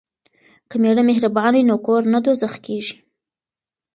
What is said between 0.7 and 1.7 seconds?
میړه مهربان وي